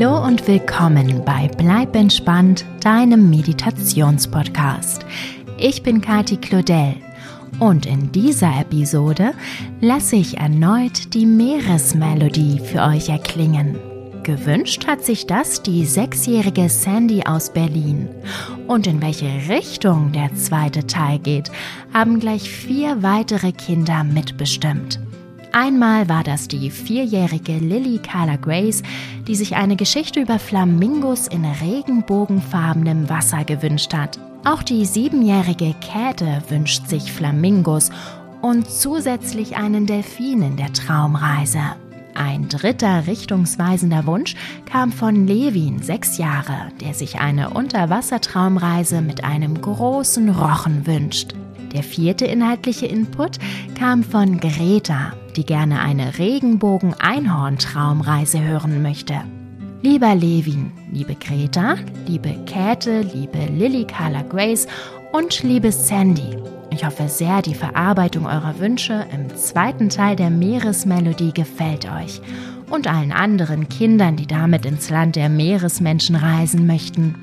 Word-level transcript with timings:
Hallo 0.00 0.24
und 0.24 0.46
willkommen 0.46 1.24
bei 1.24 1.50
Bleib 1.56 1.96
entspannt, 1.96 2.64
deinem 2.84 3.30
Meditationspodcast. 3.30 5.04
Ich 5.58 5.82
bin 5.82 6.00
Kati 6.00 6.36
Claudel 6.36 6.94
und 7.58 7.84
in 7.84 8.12
dieser 8.12 8.60
Episode 8.60 9.32
lasse 9.80 10.14
ich 10.14 10.36
erneut 10.36 11.14
die 11.14 11.26
Meeresmelodie 11.26 12.60
für 12.60 12.82
euch 12.82 13.08
erklingen. 13.08 13.76
Gewünscht 14.22 14.86
hat 14.86 15.04
sich 15.04 15.26
das 15.26 15.64
die 15.64 15.84
sechsjährige 15.84 16.68
Sandy 16.68 17.24
aus 17.26 17.52
Berlin. 17.52 18.08
Und 18.68 18.86
in 18.86 19.02
welche 19.02 19.48
Richtung 19.48 20.12
der 20.12 20.32
zweite 20.36 20.86
Teil 20.86 21.18
geht, 21.18 21.50
haben 21.92 22.20
gleich 22.20 22.48
vier 22.48 23.02
weitere 23.02 23.50
Kinder 23.50 24.04
mitbestimmt. 24.04 25.00
Einmal 25.60 26.08
war 26.08 26.22
das 26.22 26.46
die 26.46 26.70
vierjährige 26.70 27.58
Lily 27.58 27.98
Carla 27.98 28.36
Grace, 28.36 28.84
die 29.26 29.34
sich 29.34 29.56
eine 29.56 29.74
Geschichte 29.74 30.20
über 30.20 30.38
Flamingos 30.38 31.26
in 31.26 31.44
regenbogenfarbenem 31.44 33.08
Wasser 33.08 33.42
gewünscht 33.42 33.92
hat. 33.92 34.20
Auch 34.44 34.62
die 34.62 34.84
siebenjährige 34.84 35.74
Käthe 35.80 36.44
wünscht 36.48 36.86
sich 36.86 37.12
Flamingos 37.12 37.90
und 38.40 38.70
zusätzlich 38.70 39.56
einen 39.56 39.86
Delfin 39.86 40.42
in 40.42 40.56
der 40.56 40.72
Traumreise. 40.72 41.74
Ein 42.14 42.48
dritter 42.48 43.08
richtungsweisender 43.08 44.06
Wunsch 44.06 44.36
kam 44.64 44.92
von 44.92 45.26
Levin, 45.26 45.82
sechs 45.82 46.18
Jahre, 46.18 46.68
der 46.80 46.94
sich 46.94 47.18
eine 47.18 47.50
Unterwassertraumreise 47.50 49.02
mit 49.02 49.24
einem 49.24 49.60
großen 49.60 50.28
Rochen 50.28 50.86
wünscht. 50.86 51.34
Der 51.72 51.82
vierte 51.82 52.26
inhaltliche 52.26 52.86
Input 52.86 53.40
kam 53.76 54.04
von 54.04 54.38
Greta, 54.38 55.14
die 55.38 55.46
gerne 55.46 55.80
eine 55.80 56.18
Regenbogen-Einhorn-Traumreise 56.18 58.42
hören 58.42 58.82
möchte. 58.82 59.14
Lieber 59.82 60.16
Levin, 60.16 60.72
liebe 60.90 61.14
Greta, 61.14 61.76
liebe 62.08 62.34
Käthe, 62.44 63.02
liebe 63.02 63.38
Lily 63.56 63.84
Carla 63.84 64.22
Grace 64.22 64.66
und 65.12 65.44
liebe 65.44 65.70
Sandy, 65.70 66.36
ich 66.72 66.84
hoffe 66.84 67.06
sehr, 67.06 67.40
die 67.40 67.54
Verarbeitung 67.54 68.26
eurer 68.26 68.58
Wünsche 68.58 69.06
im 69.14 69.28
zweiten 69.36 69.90
Teil 69.90 70.16
der 70.16 70.30
Meeresmelodie 70.30 71.32
gefällt 71.32 71.88
euch 71.88 72.20
und 72.68 72.88
allen 72.88 73.12
anderen 73.12 73.68
Kindern, 73.68 74.16
die 74.16 74.26
damit 74.26 74.66
ins 74.66 74.90
Land 74.90 75.14
der 75.14 75.28
Meeresmenschen 75.28 76.16
reisen 76.16 76.66
möchten. 76.66 77.14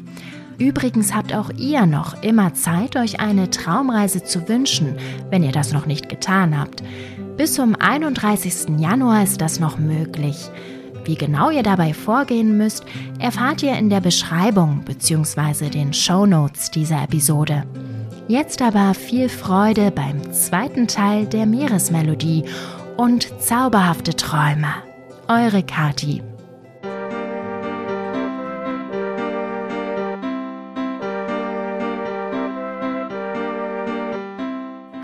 Übrigens 0.58 1.14
habt 1.14 1.36
auch 1.36 1.50
ihr 1.58 1.86
noch 1.86 2.24
immer 2.24 2.54
Zeit, 2.54 2.96
euch 2.96 3.20
eine 3.20 3.50
Traumreise 3.50 4.24
zu 4.24 4.48
wünschen, 4.48 4.96
wenn 5.30 5.44
ihr 5.44 5.52
das 5.52 5.74
noch 5.74 5.86
nicht 5.86 6.08
getan 6.08 6.58
habt. 6.58 6.82
Bis 7.38 7.56
zum 7.56 7.76
31. 7.76 8.80
Januar 8.80 9.24
ist 9.24 9.42
das 9.42 9.60
noch 9.60 9.78
möglich. 9.78 10.50
Wie 11.04 11.16
genau 11.16 11.50
ihr 11.50 11.64
dabei 11.64 11.94
vorgehen 11.94 12.58
müsst, 12.58 12.86
erfahrt 13.20 13.62
ihr 13.62 13.74
in 13.78 13.90
der 13.90 14.00
Beschreibung 14.00 14.84
bzw. 14.86 15.70
den 15.70 15.94
Show 15.94 16.26
Notes 16.26 16.72
dieser 16.72 17.04
Episode. 17.04 17.64
Jetzt 18.30 18.62
aber 18.62 18.94
viel 18.94 19.28
Freude 19.28 19.92
beim 19.92 20.32
zweiten 20.32 20.88
Teil 20.88 21.26
der 21.26 21.46
Meeresmelodie 21.46 22.46
und 22.96 23.28
zauberhafte 23.42 24.16
Träume. 24.16 24.74
Eure 25.28 25.62
Kati. 25.62 26.24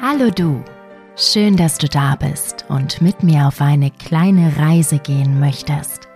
Hallo 0.02 0.30
du, 0.30 0.64
schön, 1.16 1.58
dass 1.58 1.78
du 1.78 1.88
da 1.88 2.16
bist 2.16 2.66
und 2.70 3.02
mit 3.02 3.24
mir 3.24 3.48
auf 3.48 3.62
eine 3.62 3.92
kleine 3.92 4.58
Reise 4.58 5.00
gehen 5.00 5.40
möchtest. 5.40 6.08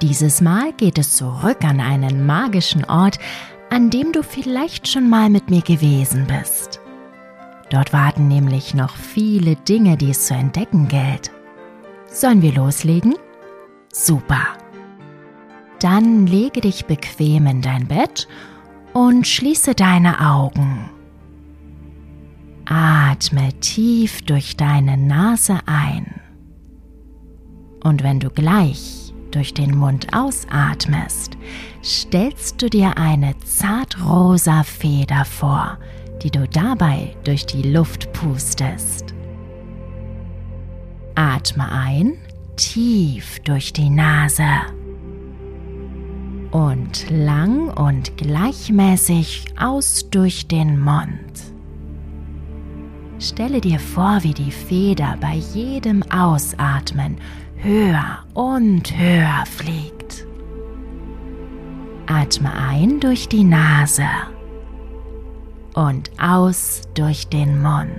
Dieses 0.00 0.40
Mal 0.40 0.72
geht 0.72 0.98
es 0.98 1.16
zurück 1.16 1.64
an 1.64 1.80
einen 1.80 2.26
magischen 2.26 2.84
Ort, 2.84 3.18
an 3.70 3.88
dem 3.90 4.12
du 4.12 4.22
vielleicht 4.22 4.88
schon 4.88 5.08
mal 5.08 5.30
mit 5.30 5.48
mir 5.48 5.62
gewesen 5.62 6.26
bist. 6.26 6.80
Dort 7.70 7.92
warten 7.92 8.28
nämlich 8.28 8.74
noch 8.74 8.96
viele 8.96 9.56
Dinge, 9.56 9.96
die 9.96 10.10
es 10.10 10.26
zu 10.26 10.34
entdecken 10.34 10.88
gilt. 10.88 11.30
Sollen 12.06 12.42
wir 12.42 12.52
loslegen? 12.52 13.14
Super. 13.92 14.42
Dann 15.80 16.26
lege 16.26 16.60
dich 16.60 16.84
bequem 16.84 17.46
in 17.46 17.62
dein 17.62 17.86
Bett 17.86 18.28
und 18.92 19.26
schließe 19.26 19.74
deine 19.74 20.20
Augen. 20.20 20.90
Atme 22.64 23.52
tief 23.60 24.22
durch 24.22 24.56
deine 24.56 24.96
Nase 24.96 25.58
ein. 25.66 26.20
Und 27.82 28.02
wenn 28.02 28.20
du 28.20 28.30
gleich 28.30 29.12
durch 29.32 29.54
den 29.54 29.76
Mund 29.76 30.08
ausatmest, 30.12 31.36
stellst 31.82 32.62
du 32.62 32.68
dir 32.68 32.96
eine 32.96 33.34
zartrosa 33.40 34.62
Feder 34.62 35.24
vor, 35.24 35.78
die 36.22 36.30
du 36.30 36.46
dabei 36.46 37.16
durch 37.24 37.46
die 37.46 37.62
Luft 37.62 38.12
pustest. 38.12 39.12
Atme 41.14 41.70
ein, 41.70 42.14
tief 42.56 43.40
durch 43.40 43.72
die 43.72 43.90
Nase 43.90 44.44
und 46.52 47.10
lang 47.10 47.68
und 47.68 48.16
gleichmäßig 48.16 49.46
aus 49.58 50.08
durch 50.10 50.46
den 50.46 50.78
Mund. 50.78 51.51
Stelle 53.22 53.60
dir 53.60 53.78
vor, 53.78 54.18
wie 54.22 54.34
die 54.34 54.50
Feder 54.50 55.16
bei 55.20 55.34
jedem 55.34 56.02
Ausatmen 56.10 57.18
höher 57.54 58.18
und 58.34 58.98
höher 58.98 59.44
fliegt. 59.46 60.26
Atme 62.08 62.52
ein 62.52 62.98
durch 62.98 63.28
die 63.28 63.44
Nase 63.44 64.08
und 65.74 66.10
aus 66.20 66.82
durch 66.94 67.28
den 67.28 67.62
Mund. 67.62 67.90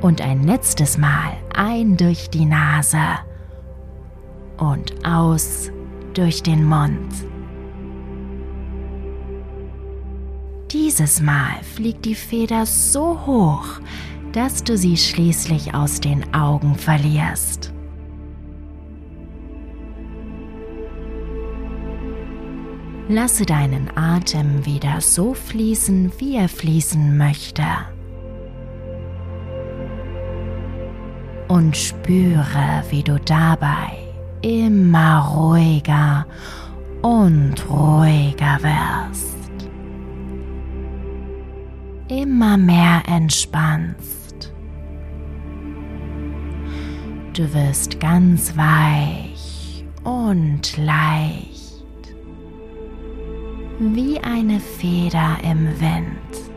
Und 0.00 0.22
ein 0.22 0.44
letztes 0.44 0.96
Mal 0.96 1.32
ein 1.54 1.98
durch 1.98 2.30
die 2.30 2.46
Nase 2.46 2.96
und 4.56 4.94
aus 5.04 5.70
durch 6.14 6.42
den 6.42 6.64
Mund. 6.64 7.29
Dieses 10.72 11.20
Mal 11.20 11.64
fliegt 11.74 12.04
die 12.04 12.14
Feder 12.14 12.64
so 12.64 13.26
hoch, 13.26 13.80
dass 14.30 14.62
du 14.62 14.76
sie 14.76 14.96
schließlich 14.96 15.74
aus 15.74 16.00
den 16.00 16.32
Augen 16.32 16.76
verlierst. 16.76 17.72
Lasse 23.08 23.44
deinen 23.44 23.90
Atem 23.96 24.64
wieder 24.64 25.00
so 25.00 25.34
fließen, 25.34 26.12
wie 26.18 26.36
er 26.36 26.48
fließen 26.48 27.16
möchte. 27.16 27.64
Und 31.48 31.76
spüre, 31.76 32.84
wie 32.90 33.02
du 33.02 33.18
dabei 33.18 33.98
immer 34.40 35.26
ruhiger 35.34 36.26
und 37.02 37.68
ruhiger 37.68 38.58
wirst 38.62 39.39
immer 42.10 42.56
mehr 42.56 43.02
entspannst. 43.06 44.52
Du 47.32 47.54
wirst 47.54 48.00
ganz 48.00 48.56
weich 48.56 49.84
und 50.02 50.76
leicht, 50.76 51.84
wie 53.78 54.18
eine 54.20 54.58
Feder 54.58 55.38
im 55.44 55.68
Wind. 55.80 56.49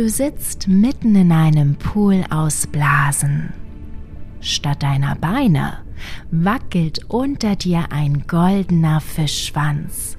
Du 0.00 0.08
sitzt 0.08 0.66
mitten 0.66 1.14
in 1.14 1.30
einem 1.30 1.74
Pool 1.74 2.24
aus 2.30 2.66
Blasen. 2.66 3.52
Statt 4.40 4.82
deiner 4.82 5.14
Beine 5.14 5.80
wackelt 6.30 7.04
unter 7.08 7.54
dir 7.54 7.84
ein 7.90 8.24
goldener 8.26 9.02
Fischschwanz. 9.02 10.16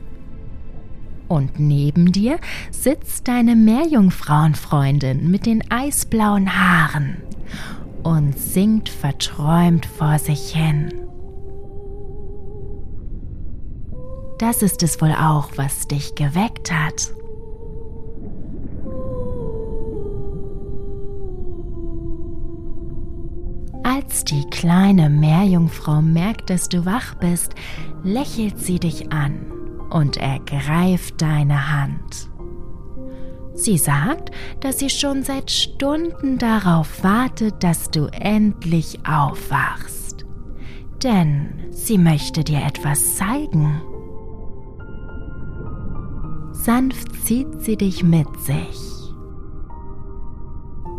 Und 1.28 1.60
neben 1.60 2.12
dir 2.12 2.38
sitzt 2.70 3.28
deine 3.28 3.56
Meerjungfrauenfreundin 3.56 5.32
mit 5.32 5.48
den 5.48 5.64
eisblauen 5.72 6.56
Haaren 6.56 7.18
und 8.04 8.38
singt 8.38 8.88
verträumt 8.88 9.88
vor 9.88 10.20
sich 10.20 10.54
hin. 10.54 10.94
Das 14.38 14.62
ist 14.62 14.84
es 14.84 15.02
wohl 15.02 15.14
auch, 15.14 15.50
was 15.56 15.88
dich 15.88 16.14
geweckt 16.14 16.72
hat. 16.72 17.16
Als 24.12 24.26
die 24.26 24.44
kleine 24.50 25.10
Meerjungfrau 25.10 26.02
merkt, 26.02 26.50
dass 26.50 26.68
du 26.68 26.86
wach 26.86 27.16
bist, 27.16 27.56
lächelt 28.04 28.60
sie 28.60 28.78
dich 28.78 29.10
an 29.10 29.40
und 29.90 30.18
ergreift 30.18 31.22
deine 31.22 31.72
Hand. 31.72 32.30
Sie 33.54 33.78
sagt, 33.78 34.32
dass 34.60 34.80
sie 34.80 34.90
schon 34.90 35.24
seit 35.24 35.50
Stunden 35.50 36.38
darauf 36.38 37.06
wartet, 37.06 37.64
dass 37.64 37.90
du 37.90 38.08
endlich 38.08 39.00
aufwachst. 39.08 40.26
Denn 41.02 41.68
sie 41.70 41.98
möchte 41.98 42.44
dir 42.44 42.66
etwas 42.66 43.16
zeigen. 43.16 43.82
Sanft 46.52 47.16
zieht 47.26 47.62
sie 47.62 47.78
dich 47.78 48.04
mit 48.04 48.28
sich. 48.42 48.78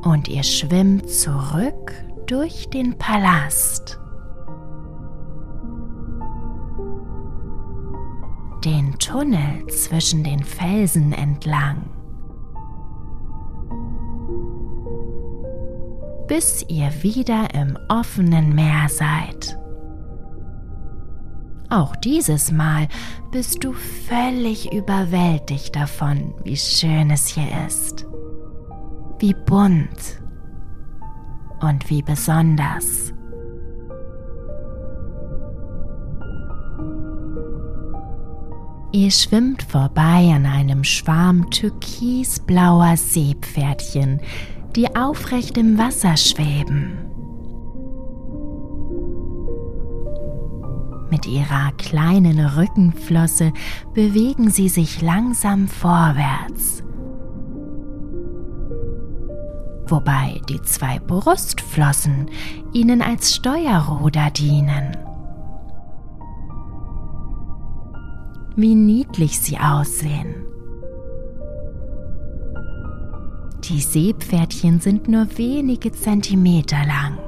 Und 0.03 0.29
ihr 0.29 0.45
schwimmt 0.45 1.11
zurück 1.11 1.93
durch 2.27 2.69
den 2.71 2.97
Palast. 2.99 3.99
Den 8.65 8.99
Tunnel 8.99 9.67
zwischen 9.69 10.23
den 10.25 10.43
Felsen 10.43 11.13
entlang. 11.13 11.93
bis 16.33 16.65
ihr 16.67 16.91
wieder 17.03 17.53
im 17.53 17.77
offenen 17.91 18.55
Meer 18.55 18.89
seid. 18.89 19.59
Auch 21.69 21.95
dieses 21.97 22.51
Mal 22.51 22.89
bist 23.31 23.65
du 23.65 23.75
völlig 23.75 24.73
überwältigt 24.73 25.77
davon, 25.77 26.33
wie 26.43 26.57
schön 26.57 27.11
es 27.11 27.27
hier 27.27 27.67
ist, 27.67 28.07
wie 29.19 29.35
bunt 29.35 30.22
und 31.63 31.89
wie 31.91 32.03
besonders. 32.03 33.13
Ihr 38.95 39.11
schwimmt 39.11 39.63
vorbei 39.63 40.33
an 40.35 40.45
einem 40.45 40.85
Schwarm 40.85 41.51
türkisblauer 41.51 42.97
Seepferdchen, 42.99 44.21
die 44.77 44.95
aufrecht 44.95 45.57
im 45.57 45.79
Wasser 45.79 46.17
schweben. 46.19 46.99
Mit 51.11 51.27
ihrer 51.27 51.73
kleinen 51.79 52.39
Rückenflosse 52.39 53.53
bewegen 53.95 54.51
sie 54.51 54.69
sich 54.69 55.01
langsam 55.01 55.69
vorwärts. 55.69 56.83
Wobei 59.93 60.41
die 60.49 60.63
zwei 60.63 60.99
Brustflossen 61.01 62.31
ihnen 62.73 63.03
als 63.03 63.35
Steuerruder 63.35 64.31
dienen. 64.31 64.97
Wie 68.57 68.75
niedlich 68.75 69.39
sie 69.39 69.59
aussehen. 69.59 70.35
Die 73.65 73.83
Seepferdchen 73.83 74.81
sind 74.81 75.09
nur 75.09 75.27
wenige 75.37 75.93
Zentimeter 75.93 76.87
lang. 76.87 77.19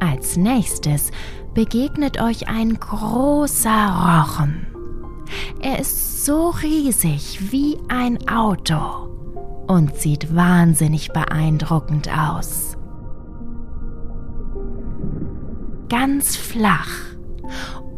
Als 0.00 0.36
nächstes 0.36 1.12
begegnet 1.54 2.20
euch 2.20 2.48
ein 2.48 2.74
großer 2.74 4.24
Rochen. 4.26 4.67
Er 5.60 5.78
ist 5.78 6.24
so 6.24 6.50
riesig 6.50 7.52
wie 7.52 7.78
ein 7.88 8.28
Auto 8.28 9.08
und 9.66 9.96
sieht 9.96 10.34
wahnsinnig 10.34 11.12
beeindruckend 11.12 12.08
aus. 12.16 12.76
Ganz 15.88 16.36
flach 16.36 17.08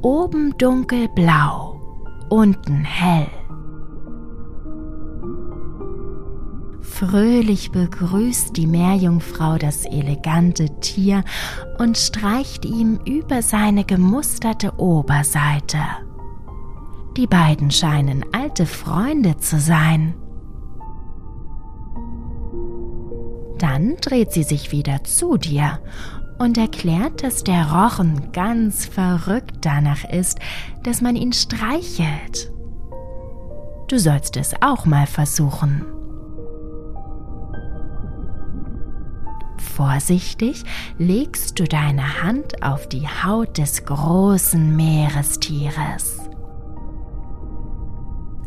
oben 0.03 0.56
dunkelblau, 0.56 1.81
unten 2.29 2.85
hell. 2.85 3.29
Fröhlich 6.81 7.71
begrüßt 7.71 8.56
die 8.56 8.67
Meerjungfrau 8.67 9.56
das 9.56 9.85
elegante 9.87 10.69
Tier 10.81 11.25
und 11.79 11.97
streicht 11.97 12.65
ihm 12.65 12.99
über 13.06 13.43
seine 13.43 13.85
gemusterte 13.85 14.79
Oberseite. 14.79 15.79
Die 17.17 17.27
beiden 17.27 17.71
scheinen 17.71 18.25
alte 18.33 18.67
Freunde 18.67 19.37
zu 19.37 19.59
sein. 19.59 20.15
Dann 23.59 23.97
dreht 23.97 24.33
sie 24.33 24.45
sich 24.45 24.73
wieder 24.73 25.05
zu 25.05 25.37
dir 25.37 25.81
und 26.39 26.57
erklärt, 26.57 27.23
dass 27.23 27.45
der 27.45 27.71
Rochen 27.71 28.33
ganz 28.33 28.87
verrückt 28.87 29.57
danach 29.61 30.05
ist, 30.05 30.39
dass 30.83 31.03
man 31.03 31.17
ihn 31.17 31.33
streichelt. 31.33 32.51
Du 33.89 33.99
sollst 33.99 34.37
es 34.37 34.55
auch 34.62 34.87
mal 34.87 35.07
versuchen. 35.07 35.85
Vorsichtig 39.59 40.65
legst 40.97 41.59
du 41.59 41.65
deine 41.65 42.23
Hand 42.23 42.62
auf 42.62 42.89
die 42.89 43.07
Haut 43.07 43.59
des 43.59 43.85
großen 43.85 44.75
Meerestieres. 44.77 46.20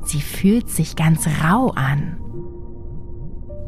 Sie 0.03 0.21
fühlt 0.21 0.69
sich 0.69 0.95
ganz 0.95 1.27
rau 1.43 1.69
an 1.71 2.17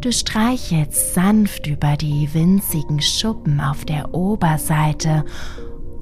Du 0.05 0.11
streichelst 0.11 1.15
sanft 1.15 1.65
über 1.65 1.97
die 1.97 2.31
winzigen 2.31 3.01
Schuppen 3.01 3.59
auf 3.59 3.85
der 3.85 4.13
Oberseite 4.13 5.25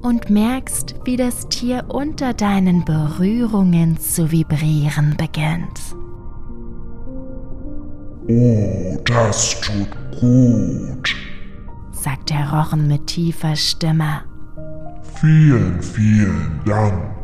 und 0.02 0.28
merkst, 0.28 0.96
wie 1.06 1.16
das 1.16 1.48
Tier 1.48 1.86
unter 1.88 2.34
deinen 2.34 2.84
Berührungen 2.84 3.98
zu 3.98 4.30
vibrieren 4.30 5.16
beginnt. 5.16 5.80
Oh, 8.28 8.98
das 9.06 9.58
tut 9.62 10.20
gut, 10.20 11.16
sagt 11.92 12.28
der 12.28 12.52
Rochen 12.52 12.86
mit 12.86 13.06
tiefer 13.06 13.56
Stimme. 13.56 14.20
Vielen, 15.14 15.80
vielen 15.80 16.60
Dank. 16.66 17.23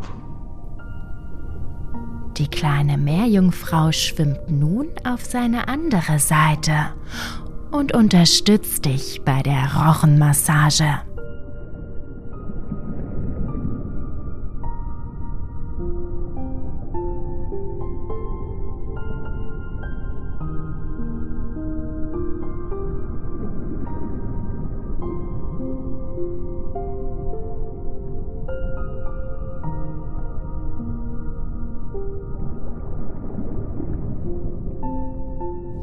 Die 2.41 2.49
kleine 2.49 2.97
Meerjungfrau 2.97 3.93
schwimmt 3.93 4.51
nun 4.51 4.89
auf 5.05 5.27
seine 5.27 5.69
andere 5.69 6.19
Seite 6.19 6.87
und 7.71 7.93
unterstützt 7.93 8.87
dich 8.87 9.21
bei 9.27 9.43
der 9.43 9.75
Rochenmassage. 9.75 11.03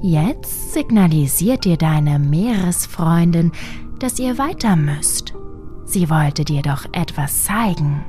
Jetzt 0.09 0.71
signalisiert 0.71 1.65
dir 1.65 1.75
deine 1.75 2.17
Meeresfreundin, 2.17 3.51
dass 3.99 4.19
ihr 4.19 4.37
weiter 4.37 4.77
müsst. 4.77 5.33
Sie 5.83 6.09
wollte 6.09 6.45
dir 6.45 6.61
doch 6.61 6.85
etwas 6.93 7.43
zeigen. 7.43 8.05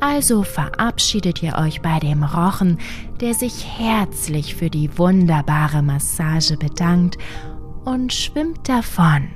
Also 0.00 0.42
verabschiedet 0.42 1.40
ihr 1.40 1.54
euch 1.54 1.82
bei 1.82 2.00
dem 2.00 2.24
Rochen, 2.24 2.78
der 3.20 3.32
sich 3.32 3.64
herzlich 3.78 4.56
für 4.56 4.70
die 4.70 4.98
wunderbare 4.98 5.82
Massage 5.82 6.56
bedankt 6.56 7.16
und 7.84 8.12
schwimmt 8.12 8.68
davon. 8.68 9.28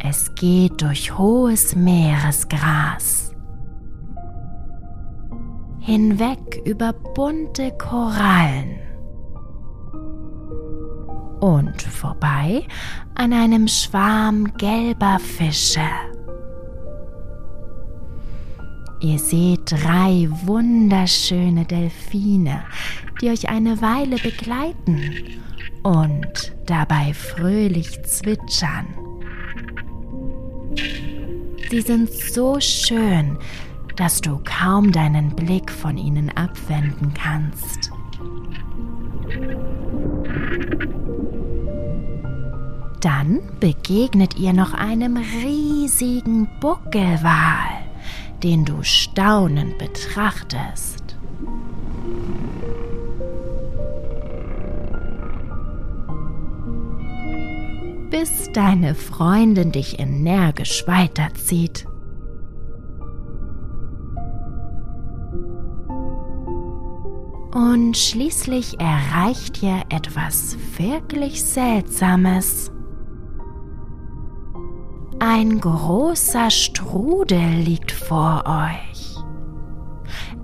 Es 0.00 0.34
geht 0.34 0.82
durch 0.82 1.16
hohes 1.16 1.76
Meeresgras 1.76 3.35
hinweg 5.86 6.60
über 6.64 6.92
bunte 6.92 7.70
Korallen 7.78 8.80
und 11.38 11.80
vorbei 11.80 12.64
an 13.14 13.32
einem 13.32 13.68
Schwarm 13.68 14.52
gelber 14.56 15.20
Fische. 15.20 15.88
Ihr 19.00 19.20
seht 19.20 19.70
drei 19.70 20.28
wunderschöne 20.44 21.64
Delfine, 21.64 22.64
die 23.20 23.28
euch 23.28 23.48
eine 23.48 23.80
Weile 23.80 24.16
begleiten 24.16 25.12
und 25.84 26.52
dabei 26.66 27.14
fröhlich 27.14 28.02
zwitschern. 28.02 28.86
Sie 31.70 31.80
sind 31.80 32.12
so 32.12 32.58
schön, 32.58 33.38
dass 33.96 34.20
du 34.20 34.40
kaum 34.44 34.92
deinen 34.92 35.34
Blick 35.34 35.72
von 35.72 35.96
ihnen 35.96 36.30
abwenden 36.36 37.12
kannst. 37.14 37.90
Dann 43.00 43.40
begegnet 43.60 44.38
ihr 44.38 44.52
noch 44.52 44.74
einem 44.74 45.16
riesigen 45.16 46.48
Buckelwal, 46.60 47.84
den 48.42 48.64
du 48.64 48.82
staunend 48.82 49.78
betrachtest. 49.78 51.06
bis 58.10 58.50
deine 58.52 58.94
Freundin 58.94 59.72
dich 59.72 59.98
energisch 59.98 60.86
weiterzieht. 60.86 61.86
Und 67.72 67.96
schließlich 67.96 68.78
erreicht 68.78 69.60
ihr 69.60 69.82
etwas 69.88 70.56
wirklich 70.76 71.42
Seltsames. 71.42 72.70
Ein 75.18 75.60
großer 75.60 76.50
Strudel 76.50 77.54
liegt 77.64 77.90
vor 77.90 78.44
euch. 78.46 79.16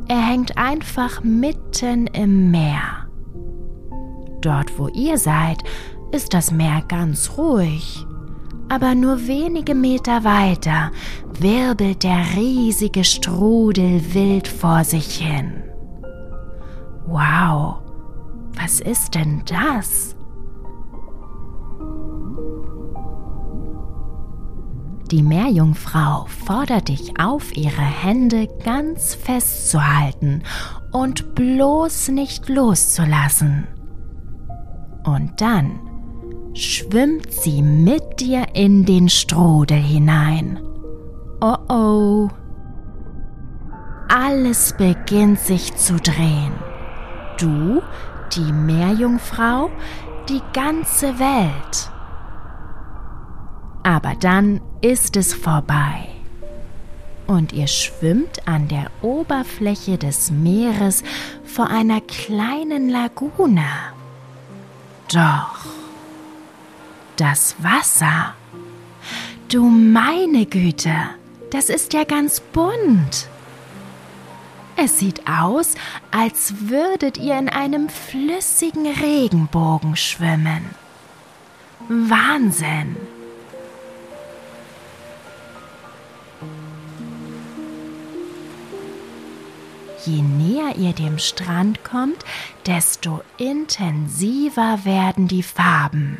Er 0.09 0.21
hängt 0.21 0.59
einfach 0.59 1.23
mitten 1.23 2.09
im 2.09 2.50
Meer. 2.50 3.07
Dort, 4.41 4.76
wo 4.76 4.88
ihr 4.88 5.17
seid, 5.17 5.62
ist 6.11 6.35
das 6.35 6.50
Meer 6.50 6.83
ganz 6.88 7.38
ruhig. 7.38 8.05
Aber 8.69 8.97
nur 8.97 9.29
wenige 9.29 9.76
Meter 9.76 10.25
weiter 10.25 10.91
wirbelt 11.38 12.02
der 12.02 12.35
riesige 12.35 13.05
Strudel 13.05 14.12
wild 14.12 14.49
vor 14.49 14.83
sich 14.83 15.19
hin. 15.19 15.62
Wow, 17.06 17.78
was 18.54 18.80
ist 18.80 19.14
denn 19.14 19.42
das? 19.47 20.14
Die 25.11 25.23
Meerjungfrau 25.23 26.25
fordert 26.47 26.88
dich 26.88 27.21
auf, 27.21 27.54
ihre 27.54 27.82
Hände 27.82 28.49
ganz 28.64 29.14
festzuhalten 29.14 30.42
und 30.90 31.35
bloß 31.35 32.09
nicht 32.09 32.49
loszulassen. 32.49 33.66
Und 35.04 35.38
dann 35.38 35.80
schwimmt 36.54 37.30
sie 37.30 37.61
mit 37.61 38.21
dir 38.21 38.47
in 38.54 38.87
den 38.87 39.11
Strudel 39.11 39.82
hinein. 39.82 40.61
Oh 41.42 41.56
oh. 41.68 42.28
Alles 44.09 44.75
beginnt 44.78 45.40
sich 45.40 45.75
zu 45.76 45.97
drehen. 45.97 46.52
Du, 47.38 47.82
die 48.34 48.52
Meerjungfrau, 48.52 49.70
die 50.28 50.42
ganze 50.52 51.18
Welt. 51.18 51.90
Aber 53.82 54.14
dann 54.20 54.60
ist 54.80 55.16
es 55.16 55.34
vorbei. 55.34 56.08
Und 57.26 57.52
ihr 57.52 57.66
schwimmt 57.66 58.46
an 58.46 58.68
der 58.68 58.90
Oberfläche 59.00 59.98
des 59.98 60.30
Meeres 60.30 61.02
vor 61.44 61.68
einer 61.68 62.00
kleinen 62.00 62.88
Lagune. 62.88 63.64
Doch 65.12 65.66
das 67.16 67.54
Wasser. 67.58 68.34
Du 69.48 69.64
meine 69.68 70.46
Güte, 70.46 70.94
das 71.50 71.68
ist 71.68 71.92
ja 71.92 72.04
ganz 72.04 72.40
bunt. 72.40 73.28
Es 74.76 74.99
sieht 74.99 75.29
aus, 75.29 75.75
als 76.11 76.69
würdet 76.69 77.19
ihr 77.19 77.38
in 77.38 77.49
einem 77.49 77.88
flüssigen 77.88 78.87
Regenbogen 78.87 79.97
schwimmen. 79.97 80.64
Wahnsinn! 81.88 82.97
Je 90.05 90.21
näher 90.21 90.75
ihr 90.76 90.93
dem 90.93 91.19
Strand 91.19 91.85
kommt, 91.85 92.25
desto 92.67 93.23
intensiver 93.38 94.85
werden 94.85 95.29
die 95.29 95.45
Farben. 95.45 96.19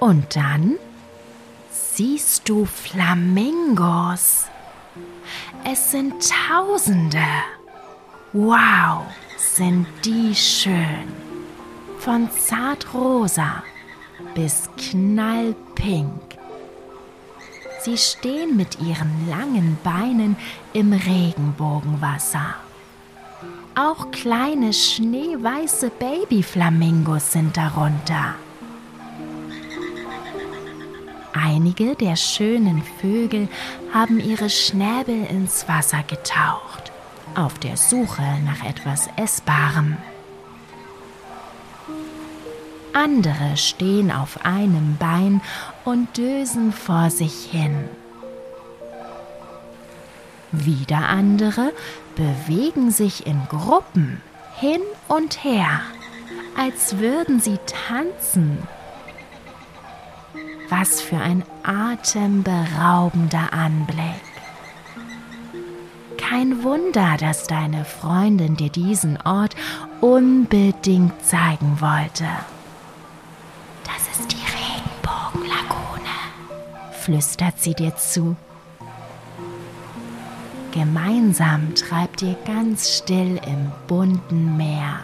Und 0.00 0.34
dann 0.34 0.76
siehst 1.70 2.48
du 2.48 2.64
Flamingos. 2.64 4.46
Es 5.64 5.90
sind 5.90 6.14
Tausende. 6.28 7.22
Wow, 8.32 9.06
sind 9.36 9.86
die 10.04 10.34
schön. 10.34 11.08
Von 11.98 12.30
zartrosa 12.30 13.62
bis 14.34 14.70
knallpink. 14.76 16.20
Sie 17.82 17.96
stehen 17.98 18.56
mit 18.56 18.80
ihren 18.80 19.28
langen 19.28 19.76
Beinen 19.82 20.36
im 20.72 20.92
Regenbogenwasser. 20.92 22.54
Auch 23.74 24.10
kleine 24.10 24.72
schneeweiße 24.72 25.90
Babyflamingos 25.90 27.32
sind 27.32 27.56
darunter. 27.56 28.34
Einige 31.32 31.94
der 31.94 32.16
schönen 32.16 32.82
Vögel 33.00 33.48
haben 33.94 34.18
ihre 34.18 34.50
Schnäbel 34.50 35.26
ins 35.26 35.68
Wasser 35.68 36.02
getaucht, 36.02 36.90
auf 37.34 37.58
der 37.58 37.76
Suche 37.76 38.22
nach 38.44 38.64
etwas 38.68 39.08
Essbarem. 39.16 39.96
Andere 42.92 43.56
stehen 43.56 44.10
auf 44.10 44.44
einem 44.44 44.96
Bein 44.96 45.40
und 45.84 46.16
dösen 46.16 46.72
vor 46.72 47.10
sich 47.10 47.44
hin. 47.44 47.88
Wieder 50.50 51.08
andere 51.08 51.72
bewegen 52.16 52.90
sich 52.90 53.26
in 53.26 53.40
Gruppen 53.48 54.20
hin 54.58 54.80
und 55.06 55.44
her, 55.44 55.80
als 56.58 56.98
würden 56.98 57.40
sie 57.40 57.58
tanzen. 57.86 58.58
Was 60.70 61.00
für 61.00 61.18
ein 61.18 61.42
atemberaubender 61.64 63.52
Anblick. 63.52 64.22
Kein 66.16 66.62
Wunder, 66.62 67.16
dass 67.18 67.48
deine 67.48 67.84
Freundin 67.84 68.56
dir 68.56 68.70
diesen 68.70 69.20
Ort 69.22 69.56
unbedingt 70.00 71.24
zeigen 71.24 71.80
wollte. 71.80 72.24
Das 73.84 74.16
ist 74.16 74.30
die 74.30 74.36
Regenbogenlagune, 74.36 76.14
flüstert 76.92 77.58
sie 77.58 77.74
dir 77.74 77.96
zu. 77.96 78.36
Gemeinsam 80.70 81.74
treibt 81.74 82.22
ihr 82.22 82.36
ganz 82.46 82.96
still 82.96 83.40
im 83.44 83.72
bunten 83.88 84.56
Meer 84.56 85.00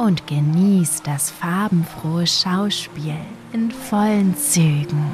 und 0.00 0.26
genießt 0.26 1.06
das 1.06 1.30
farbenfrohe 1.30 2.26
Schauspiel 2.26 3.16
in 3.52 3.70
vollen 3.70 4.34
Zügen. 4.34 5.12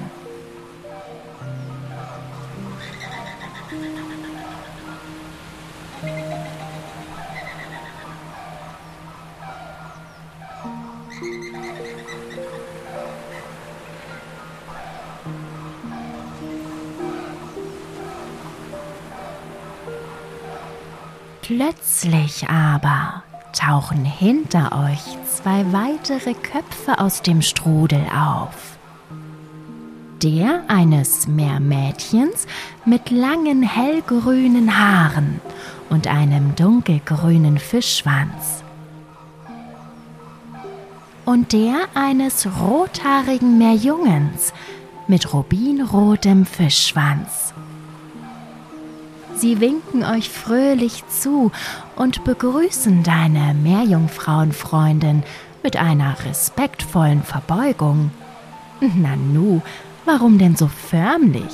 Plötzlich 21.42 22.48
aber 22.48 23.25
tauchen 23.56 24.04
hinter 24.04 24.86
euch 24.86 25.02
zwei 25.26 25.64
weitere 25.72 26.34
Köpfe 26.34 26.98
aus 26.98 27.22
dem 27.22 27.42
Strudel 27.42 28.04
auf. 28.14 28.78
Der 30.22 30.64
eines 30.68 31.26
Meermädchens 31.26 32.46
mit 32.84 33.10
langen 33.10 33.62
hellgrünen 33.62 34.78
Haaren 34.78 35.40
und 35.90 36.06
einem 36.06 36.54
dunkelgrünen 36.54 37.58
Fischschwanz. 37.58 38.62
Und 41.24 41.52
der 41.52 41.88
eines 41.94 42.46
rothaarigen 42.60 43.58
Meerjungens 43.58 44.52
mit 45.08 45.32
rubinrotem 45.32 46.46
Fischschwanz. 46.46 47.52
Sie 49.36 49.60
winken 49.60 50.02
euch 50.02 50.30
fröhlich 50.30 51.04
zu 51.08 51.52
und 51.94 52.24
begrüßen 52.24 53.02
deine 53.02 53.52
Meerjungfrauenfreundin 53.54 55.22
mit 55.62 55.76
einer 55.76 56.16
respektvollen 56.24 57.22
Verbeugung. 57.22 58.10
Nanu, 58.80 59.60
warum 60.06 60.38
denn 60.38 60.56
so 60.56 60.68
förmlich? 60.68 61.52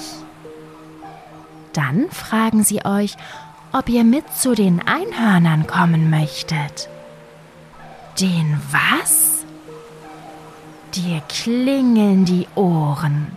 Dann 1.72 2.08
fragen 2.10 2.62
sie 2.62 2.84
euch, 2.84 3.16
ob 3.72 3.88
ihr 3.88 4.04
mit 4.04 4.32
zu 4.32 4.54
den 4.54 4.80
Einhörnern 4.86 5.66
kommen 5.66 6.10
möchtet. 6.10 6.88
Den 8.20 8.60
was? 8.70 9.44
Dir 10.94 11.22
klingeln 11.28 12.26
die 12.26 12.46
Ohren. 12.54 13.36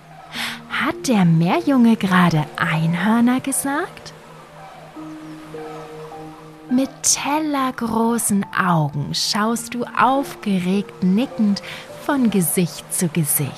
Hat 0.69 1.07
der 1.07 1.23
Meerjunge 1.23 1.95
gerade 1.95 2.45
Einhörner 2.57 3.39
gesagt? 3.39 4.04
Mit 6.71 6.89
tellergroßen 7.03 8.43
Augen 8.57 9.13
schaust 9.13 9.75
du 9.75 9.85
aufgeregt 9.85 11.03
nickend 11.03 11.61
von 12.05 12.31
Gesicht 12.31 12.91
zu 12.91 13.07
Gesicht. 13.07 13.51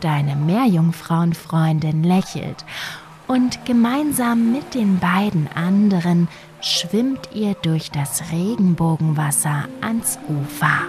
Deine 0.00 0.34
Meerjungfrauenfreundin 0.34 2.02
lächelt 2.02 2.64
und 3.28 3.64
gemeinsam 3.64 4.50
mit 4.52 4.74
den 4.74 4.98
beiden 4.98 5.48
anderen 5.54 6.28
schwimmt 6.60 7.28
ihr 7.32 7.54
durch 7.62 7.92
das 7.92 8.32
Regenbogenwasser 8.32 9.68
ans 9.82 10.18
Ufer. 10.28 10.80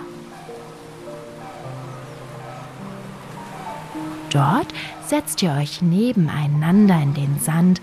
Dort 4.32 4.67
setzt 5.05 5.44
ihr 5.44 5.51
euch 5.51 5.84
nebeneinander 5.84 7.00
in 7.00 7.13
den 7.13 7.39
Sand 7.39 7.79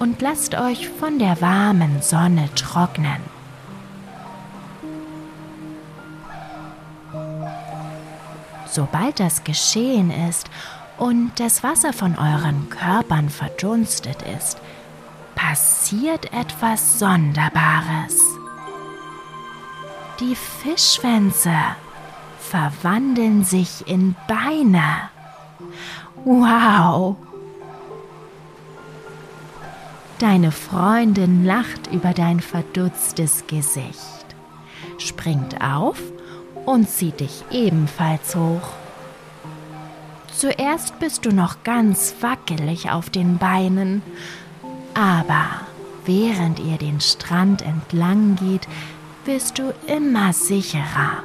und 0.00 0.22
lasst 0.22 0.54
euch 0.56 0.88
von 0.88 1.18
der 1.18 1.40
warmen 1.40 2.02
Sonne 2.02 2.48
trocknen. 2.56 3.22
Sobald 8.66 9.20
das 9.20 9.44
geschehen 9.44 10.10
ist 10.10 10.48
und 10.96 11.32
das 11.36 11.62
Wasser 11.62 11.92
von 11.92 12.16
euren 12.16 12.70
Körpern 12.70 13.28
verdunstet 13.28 14.22
ist, 14.22 14.58
passiert 15.34 16.32
etwas 16.32 16.98
Sonderbares. 16.98 18.22
Die 20.18 20.34
Fischschwänze 20.34 21.54
verwandeln 22.38 23.44
sich 23.44 23.86
in 23.86 24.16
Beine. 24.26 25.10
Wow! 26.24 27.16
Deine 30.20 30.52
Freundin 30.52 31.46
lacht 31.46 31.86
über 31.90 32.12
dein 32.12 32.40
verdutztes 32.40 33.46
Gesicht, 33.46 34.26
springt 34.98 35.62
auf 35.62 35.98
und 36.66 36.90
zieht 36.90 37.20
dich 37.20 37.42
ebenfalls 37.50 38.36
hoch. 38.36 38.74
Zuerst 40.30 40.98
bist 40.98 41.24
du 41.24 41.30
noch 41.30 41.64
ganz 41.64 42.16
wackelig 42.20 42.90
auf 42.90 43.08
den 43.08 43.38
Beinen, 43.38 44.02
aber 44.92 45.46
während 46.04 46.58
ihr 46.58 46.76
den 46.76 47.00
Strand 47.00 47.62
entlang 47.62 48.36
geht, 48.36 48.68
wirst 49.24 49.58
du 49.58 49.72
immer 49.86 50.34
sicherer 50.34 51.22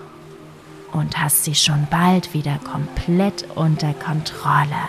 und 0.93 1.19
hast 1.19 1.43
sie 1.43 1.55
schon 1.55 1.85
bald 1.91 2.33
wieder 2.33 2.59
komplett 2.59 3.45
unter 3.55 3.93
Kontrolle. 3.93 4.87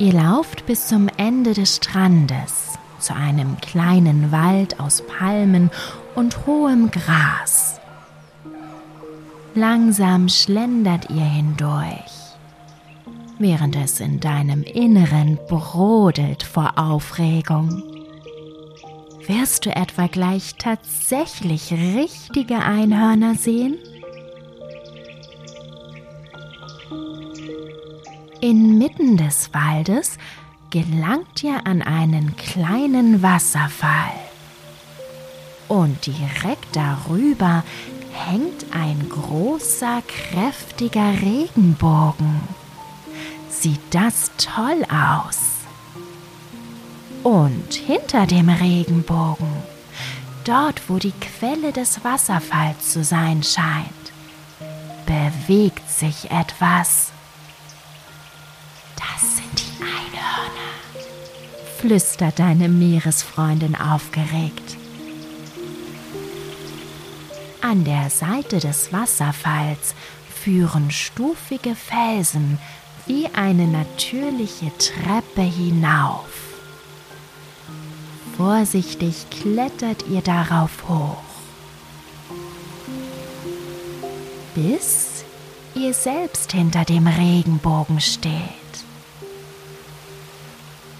Ihr 0.00 0.14
lauft 0.14 0.64
bis 0.64 0.88
zum 0.88 1.08
Ende 1.18 1.52
des 1.52 1.76
Strandes 1.76 2.78
zu 3.00 3.14
einem 3.14 3.58
kleinen 3.60 4.32
Wald 4.32 4.80
aus 4.80 5.02
Palmen 5.06 5.70
und 6.14 6.46
hohem 6.46 6.90
Gras. 6.90 7.78
Langsam 9.54 10.30
schlendert 10.30 11.10
ihr 11.10 11.20
hindurch, 11.20 12.34
während 13.38 13.76
es 13.76 14.00
in 14.00 14.20
deinem 14.20 14.62
Inneren 14.62 15.38
brodelt 15.48 16.44
vor 16.44 16.78
Aufregung. 16.78 17.82
Wirst 19.26 19.66
du 19.66 19.76
etwa 19.76 20.06
gleich 20.06 20.54
tatsächlich 20.56 21.72
richtige 21.72 22.60
Einhörner 22.60 23.34
sehen? 23.34 23.76
Inmitten 28.50 29.16
des 29.16 29.54
Waldes 29.54 30.18
gelangt 30.70 31.44
ihr 31.44 31.68
an 31.68 31.82
einen 31.82 32.34
kleinen 32.34 33.22
Wasserfall. 33.22 34.18
Und 35.68 36.04
direkt 36.04 36.74
darüber 36.74 37.62
hängt 38.12 38.66
ein 38.72 39.08
großer, 39.08 40.02
kräftiger 40.02 41.12
Regenbogen. 41.22 42.40
Sieht 43.48 43.78
das 43.92 44.32
toll 44.36 44.84
aus? 44.90 45.38
Und 47.22 47.72
hinter 47.72 48.26
dem 48.26 48.48
Regenbogen, 48.48 49.52
dort 50.44 50.88
wo 50.88 50.98
die 50.98 51.12
Quelle 51.12 51.70
des 51.70 52.02
Wasserfalls 52.02 52.90
zu 52.90 53.04
sein 53.04 53.44
scheint, 53.44 53.86
bewegt 55.06 55.88
sich 55.88 56.32
etwas. 56.32 57.12
Flüstert 61.80 62.38
deine 62.38 62.68
Meeresfreundin 62.68 63.74
aufgeregt. 63.74 64.76
An 67.62 67.84
der 67.84 68.10
Seite 68.10 68.58
des 68.58 68.92
Wasserfalls 68.92 69.94
führen 70.42 70.90
stufige 70.90 71.74
Felsen 71.74 72.58
wie 73.06 73.28
eine 73.34 73.66
natürliche 73.66 74.70
Treppe 74.76 75.42
hinauf. 75.42 76.28
Vorsichtig 78.36 79.26
klettert 79.30 80.04
ihr 80.10 80.20
darauf 80.20 80.70
hoch, 80.86 81.22
bis 84.54 85.24
ihr 85.74 85.94
selbst 85.94 86.52
hinter 86.52 86.84
dem 86.84 87.06
Regenbogen 87.06 88.00
steht. 88.00 88.30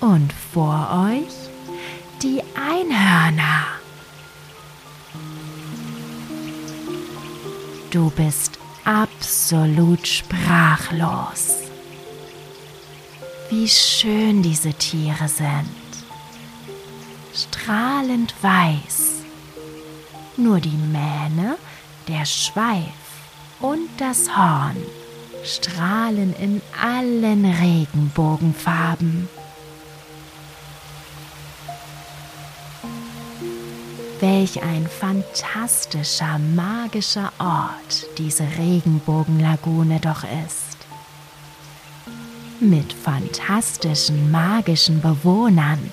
Und 0.01 0.33
vor 0.33 1.09
euch 1.11 1.51
die 2.23 2.43
Einhörner. 2.55 3.67
Du 7.91 8.11
bist 8.11 8.59
absolut 8.85 10.07
sprachlos. 10.07 11.57
Wie 13.51 13.69
schön 13.69 14.43
diese 14.43 14.73
Tiere 14.75 15.29
sind 15.29 15.81
strahlend 17.35 18.35
weiß. 18.43 19.23
Nur 20.37 20.61
die 20.61 20.69
Mähne, 20.69 21.57
der 22.09 22.25
Schweif 22.25 22.85
und 23.61 23.89
das 23.99 24.37
Horn 24.37 24.77
strahlen 25.45 26.35
in 26.37 26.61
allen 26.83 27.45
Regenbogenfarben. 27.45 29.29
Welch 34.21 34.63
ein 34.63 34.87
fantastischer, 34.87 36.39
magischer 36.39 37.33
Ort 37.39 38.07
diese 38.19 38.45
Regenbogenlagune 38.59 39.99
doch 40.01 40.25
ist. 40.47 40.77
Mit 42.61 42.93
fantastischen, 42.93 44.31
magischen 44.31 45.01
Bewohnern 45.01 45.91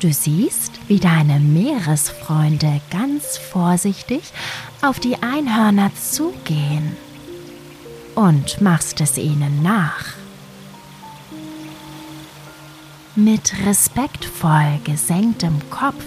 Du 0.00 0.12
siehst, 0.12 0.78
wie 0.86 1.00
deine 1.00 1.40
Meeresfreunde 1.40 2.80
ganz 2.88 3.36
vorsichtig 3.36 4.22
auf 4.80 5.00
die 5.00 5.20
Einhörner 5.20 5.90
zugehen 5.96 6.96
und 8.14 8.60
machst 8.60 9.00
es 9.00 9.18
ihnen 9.18 9.60
nach. 9.60 10.17
Mit 13.18 13.52
respektvoll 13.66 14.78
gesenktem 14.84 15.58
Kopf 15.70 16.04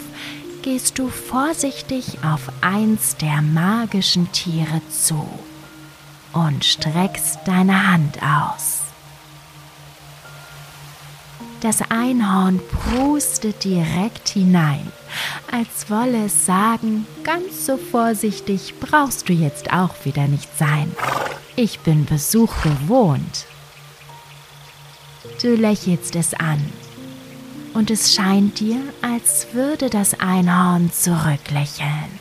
gehst 0.61 0.97
du 0.97 1.09
vorsichtig 1.09 2.19
auf 2.23 2.49
eins 2.61 3.17
der 3.17 3.41
magischen 3.41 4.31
Tiere 4.31 4.81
zu 4.89 5.27
und 6.31 6.63
streckst 6.63 7.39
deine 7.43 7.91
Hand 7.91 8.17
aus. 8.23 8.79
Das 11.59 11.81
Einhorn 11.91 12.61
prustet 12.71 13.65
direkt 13.65 14.29
hinein, 14.29 14.89
als 15.51 15.89
wolle 15.89 16.27
es 16.27 16.45
sagen, 16.45 17.05
ganz 17.25 17.65
so 17.65 17.75
vorsichtig 17.75 18.75
brauchst 18.79 19.27
du 19.27 19.33
jetzt 19.33 19.73
auch 19.73 19.95
wieder 20.05 20.29
nicht 20.29 20.57
sein. 20.57 20.89
Ich 21.57 21.81
bin 21.81 22.05
Besuch 22.05 22.53
gewohnt. 22.63 23.47
Du 25.41 25.55
lächelst 25.55 26.15
es 26.15 26.33
an. 26.33 26.61
Und 27.73 27.91
es 27.91 28.13
scheint 28.13 28.59
dir, 28.59 28.81
als 29.01 29.47
würde 29.53 29.89
das 29.89 30.19
Einhorn 30.19 30.91
zurücklächeln. 30.91 32.19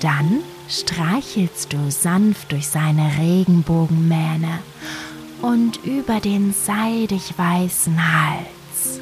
Dann 0.00 0.40
streichelst 0.68 1.72
du 1.72 1.90
sanft 1.90 2.52
durch 2.52 2.68
seine 2.68 3.10
Regenbogenmähne 3.18 4.60
und 5.42 5.84
über 5.84 6.20
den 6.20 6.52
seidig 6.52 7.36
weißen 7.36 7.96
Hals. 7.96 9.00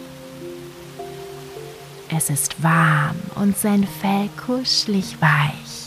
Es 2.09 2.31
ist 2.31 2.63
warm 2.63 3.17
und 3.35 3.59
sein 3.59 3.87
Fell 4.01 4.29
kuschelig 4.37 5.17
weich. 5.21 5.86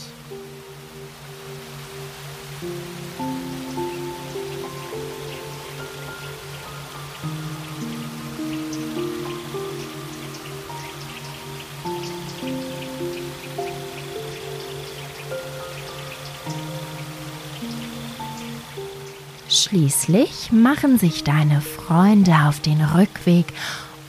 Schließlich 19.70 20.52
machen 20.52 20.98
sich 20.98 21.24
deine 21.24 21.62
Freunde 21.62 22.34
auf 22.48 22.60
den 22.60 22.82
Rückweg 22.82 23.46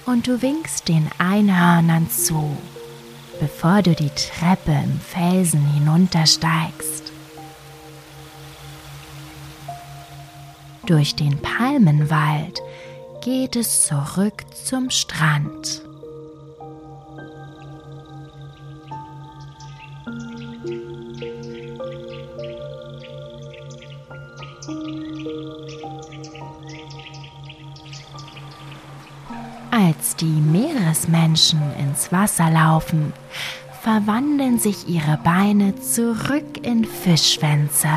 und 0.07 0.27
du 0.27 0.41
winkst 0.41 0.89
den 0.89 1.11
Einhörnern 1.19 2.09
zu, 2.09 2.57
bevor 3.41 3.83
du 3.83 3.95
die 3.95 4.09
Treppe 4.09 4.73
im 4.73 4.99
Felsen 4.99 5.63
hinuntersteigst. 5.75 7.13
Durch 10.87 11.15
den 11.15 11.37
Palmenwald 11.43 12.63
geht 13.23 13.55
es 13.55 13.87
zurück 13.87 14.45
zum 14.65 14.89
Strand. 14.89 15.83
Meeresmenschen 31.41 31.61
ins 31.79 32.13
Wasser 32.13 32.51
laufen, 32.51 33.13
verwandeln 33.83 34.59
sich 34.59 34.89
ihre 34.89 35.19
Beine 35.25 35.75
zurück 35.81 36.67
in 36.67 36.85
Fischschwänze. 36.85 37.89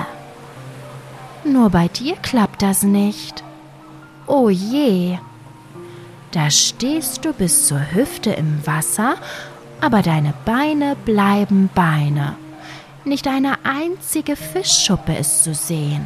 Nur 1.43 1.69
bei 1.69 1.89
dir 1.89 2.15
klappt 2.17 2.61
das 2.61 2.83
nicht. 2.83 3.43
Oh 4.27 4.49
je! 4.49 5.17
Da 6.31 6.49
stehst 6.49 7.25
du 7.25 7.33
bis 7.33 7.67
zur 7.67 7.93
Hüfte 7.93 8.31
im 8.31 8.65
Wasser, 8.65 9.15
aber 9.81 10.01
deine 10.01 10.33
Beine 10.45 10.95
bleiben 11.05 11.69
Beine. 11.75 12.35
Nicht 13.03 13.27
eine 13.27 13.57
einzige 13.65 14.37
Fischschuppe 14.37 15.13
ist 15.13 15.43
zu 15.43 15.53
sehen. 15.53 16.05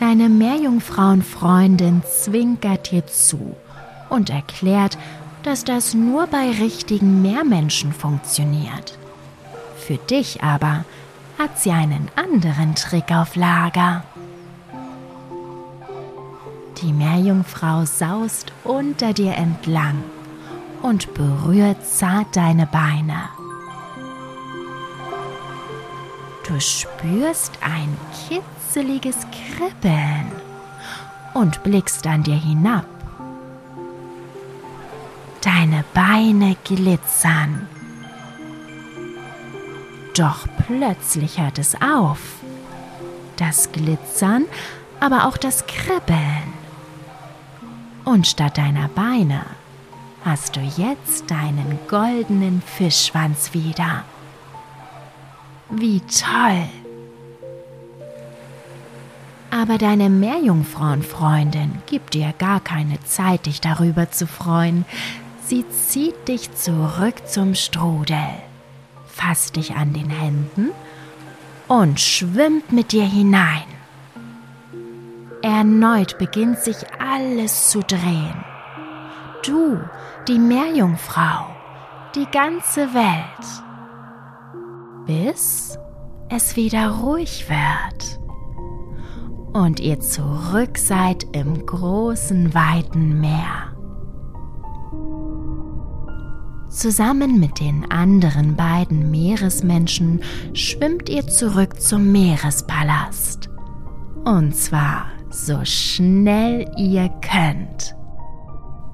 Deine 0.00 0.30
Meerjungfrauenfreundin 0.30 2.02
zwinkert 2.04 2.90
dir 2.90 3.06
zu 3.06 3.54
und 4.12 4.30
erklärt, 4.30 4.98
dass 5.42 5.64
das 5.64 5.94
nur 5.94 6.26
bei 6.26 6.50
richtigen 6.50 7.22
Meermenschen 7.22 7.92
funktioniert. 7.92 8.98
Für 9.78 9.96
dich 9.96 10.42
aber 10.42 10.84
hat 11.38 11.58
sie 11.58 11.72
einen 11.72 12.08
anderen 12.14 12.74
Trick 12.74 13.10
auf 13.10 13.34
Lager. 13.34 14.04
Die 16.80 16.92
Meerjungfrau 16.92 17.84
saust 17.84 18.52
unter 18.64 19.12
dir 19.12 19.34
entlang 19.34 20.04
und 20.82 21.14
berührt 21.14 21.84
zart 21.86 22.36
deine 22.36 22.66
Beine. 22.66 23.30
Du 26.46 26.60
spürst 26.60 27.52
ein 27.62 27.96
kitzeliges 28.28 29.16
Kribbeln 29.30 30.30
und 31.34 31.62
blickst 31.62 32.06
an 32.06 32.22
dir 32.24 32.34
hinab. 32.34 32.84
Deine 35.42 35.84
Beine 35.92 36.56
glitzern. 36.64 37.68
Doch 40.14 40.46
plötzlich 40.66 41.40
hört 41.40 41.58
es 41.58 41.74
auf. 41.82 42.20
Das 43.36 43.72
Glitzern, 43.72 44.44
aber 45.00 45.26
auch 45.26 45.36
das 45.36 45.66
Kribbeln. 45.66 46.52
Und 48.04 48.26
statt 48.26 48.56
deiner 48.56 48.88
Beine 48.88 49.42
hast 50.24 50.54
du 50.54 50.60
jetzt 50.60 51.30
deinen 51.30 51.78
goldenen 51.88 52.62
Fischschwanz 52.62 53.52
wieder. 53.52 54.04
Wie 55.70 56.00
toll! 56.00 56.68
Aber 59.50 59.76
deine 59.76 60.08
Meerjungfrauenfreundin 60.08 61.82
gibt 61.86 62.14
dir 62.14 62.32
gar 62.38 62.60
keine 62.60 63.02
Zeit, 63.04 63.46
dich 63.46 63.60
darüber 63.60 64.10
zu 64.10 64.26
freuen. 64.26 64.86
Sie 65.46 65.64
zieht 65.68 66.28
dich 66.28 66.54
zurück 66.54 67.26
zum 67.26 67.54
Strudel, 67.54 68.16
fasst 69.06 69.56
dich 69.56 69.74
an 69.74 69.92
den 69.92 70.10
Händen 70.10 70.70
und 71.68 72.00
schwimmt 72.00 72.72
mit 72.72 72.92
dir 72.92 73.04
hinein. 73.04 73.64
Erneut 75.42 76.18
beginnt 76.18 76.58
sich 76.60 76.76
alles 77.00 77.70
zu 77.70 77.80
drehen. 77.80 78.44
Du, 79.44 79.80
die 80.28 80.38
Meerjungfrau, 80.38 81.46
die 82.14 82.26
ganze 82.26 82.94
Welt 82.94 83.62
bis 85.06 85.78
es 86.28 86.56
wieder 86.56 86.90
ruhig 86.90 87.46
wird 87.48 88.20
und 89.52 89.80
ihr 89.80 90.00
zurück 90.00 90.78
seid 90.78 91.26
im 91.32 91.66
großen, 91.66 92.54
weiten 92.54 93.20
Meer. 93.20 93.71
Zusammen 96.72 97.38
mit 97.38 97.60
den 97.60 97.90
anderen 97.90 98.56
beiden 98.56 99.10
Meeresmenschen 99.10 100.22
schwimmt 100.54 101.10
ihr 101.10 101.26
zurück 101.26 101.78
zum 101.78 102.10
Meerespalast. 102.10 103.50
Und 104.24 104.56
zwar 104.56 105.08
so 105.28 105.62
schnell 105.64 106.64
ihr 106.78 107.10
könnt. 107.20 107.94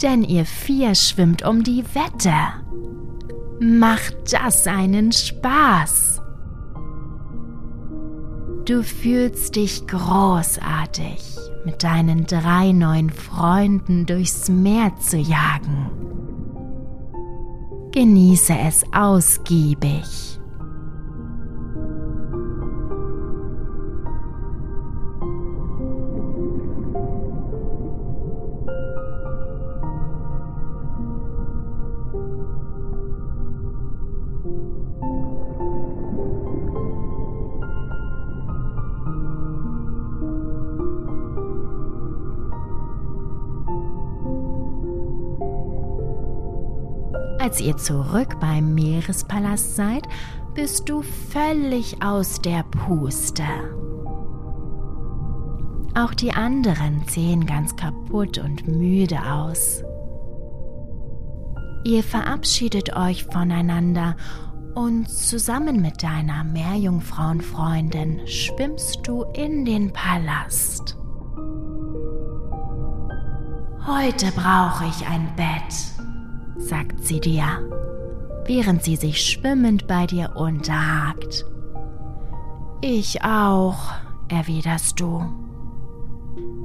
Denn 0.03 0.25
ihr 0.25 0.45
vier 0.45 0.97
schwimmt 0.97 1.47
um 1.47 1.63
die 1.63 1.85
Wette 1.95 2.35
Macht 3.61 4.33
das 4.33 4.67
einen 4.67 5.13
Spaß? 5.13 6.21
Du 8.65 8.83
fühlst 8.83 9.55
dich 9.55 9.87
großartig, 9.87 11.21
mit 11.65 11.85
deinen 11.85 12.27
drei 12.27 12.73
neuen 12.73 13.11
Freunden 13.11 14.05
durchs 14.05 14.49
Meer 14.49 14.93
zu 15.01 15.17
jagen. 15.17 15.91
Genieße 17.99 18.55
es 18.57 18.85
ausgiebig. 18.93 20.38
Als 47.59 47.67
ihr 47.67 47.77
zurück 47.77 48.39
beim 48.39 48.73
Meerespalast 48.75 49.75
seid, 49.75 50.07
bist 50.55 50.89
du 50.89 51.03
völlig 51.03 52.01
aus 52.01 52.41
der 52.41 52.63
Puste. 52.63 53.43
Auch 55.97 56.15
die 56.15 56.33
anderen 56.33 57.03
sehen 57.09 57.47
ganz 57.47 57.75
kaputt 57.75 58.39
und 58.39 58.69
müde 58.69 59.19
aus. 59.29 59.83
Ihr 61.83 62.05
verabschiedet 62.05 62.95
euch 62.95 63.25
voneinander 63.25 64.15
und 64.77 65.11
zusammen 65.11 65.83
mit 65.83 66.05
deiner 66.05 66.45
Meerjungfrauenfreundin 66.45 68.25
schwimmst 68.29 69.01
du 69.03 69.25
in 69.35 69.65
den 69.65 69.93
Palast. 69.93 70.97
Heute 73.85 74.31
brauche 74.37 74.85
ich 74.85 75.05
ein 75.09 75.35
Bett 75.35 75.98
sagt 76.59 77.05
sie 77.05 77.21
dir, 77.21 77.45
während 78.45 78.83
sie 78.83 78.97
sich 78.97 79.23
schwimmend 79.23 79.87
bei 79.87 80.07
dir 80.07 80.37
unterhakt. 80.37 81.47
Ich 82.81 83.23
auch, 83.23 83.93
erwiderst 84.29 85.01
du. 85.01 85.23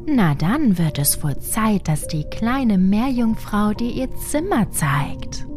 Na 0.06 0.36
dann 0.36 0.78
wird 0.78 1.00
es 1.00 1.24
wohl 1.24 1.38
Zeit, 1.40 1.88
dass 1.88 2.08
die 2.08 2.26
kleine 2.26 2.78
Meerjungfrau 2.78 3.74
dir 3.74 3.92
ihr 3.92 4.14
Zimmer 4.16 4.70
zeigt. 4.72 5.48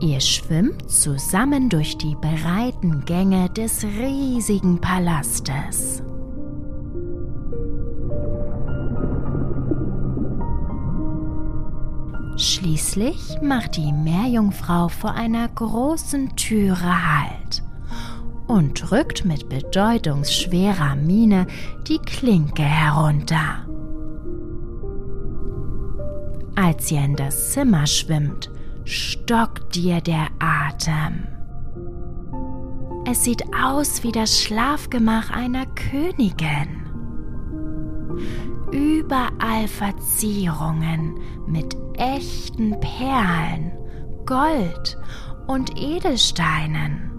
Ihr 0.00 0.20
schwimmt 0.20 0.90
zusammen 0.90 1.68
durch 1.68 1.98
die 1.98 2.14
breiten 2.14 3.04
Gänge 3.04 3.50
des 3.50 3.84
riesigen 3.84 4.80
Palastes. 4.80 6.02
Schließlich 12.38 13.42
macht 13.42 13.76
die 13.76 13.92
Meerjungfrau 13.92 14.86
vor 14.86 15.12
einer 15.12 15.48
großen 15.48 16.36
Türe 16.36 17.18
Halt 17.20 17.64
und 18.46 18.90
drückt 18.90 19.24
mit 19.24 19.48
bedeutungsschwerer 19.48 20.94
Miene 20.94 21.48
die 21.88 21.98
Klinke 21.98 22.62
herunter. 22.62 23.66
Als 26.54 26.92
ihr 26.92 27.04
in 27.04 27.16
das 27.16 27.50
Zimmer 27.50 27.88
schwimmt, 27.88 28.52
stockt 28.84 29.74
dir 29.74 30.00
der 30.00 30.28
Atem. 30.38 31.26
Es 33.04 33.24
sieht 33.24 33.42
aus 33.52 34.04
wie 34.04 34.12
das 34.12 34.40
Schlafgemach 34.40 35.30
einer 35.30 35.66
Königin. 35.66 36.84
Überall 38.70 39.66
Verzierungen 39.66 41.18
mit 41.46 41.74
echten 41.96 42.78
Perlen, 42.80 43.72
Gold 44.26 44.98
und 45.46 45.72
Edelsteinen. 45.78 47.10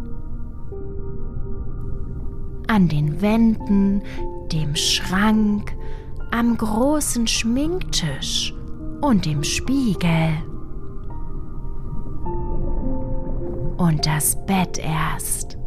An 2.68 2.88
den 2.88 3.20
Wänden, 3.20 4.04
dem 4.52 4.76
Schrank, 4.76 5.76
am 6.30 6.56
großen 6.56 7.26
Schminktisch 7.26 8.54
und 9.02 9.26
dem 9.26 9.44
Spiegel. 9.44 10.30
Und 13.78 14.06
das 14.06 14.38
Bett 14.46 14.78
erst. 14.78 15.58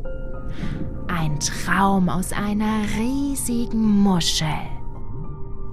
Ein 1.09 1.40
Traum 1.40 2.09
aus 2.09 2.33
einer 2.33 2.83
riesigen 2.97 4.01
Muschel 4.01 4.47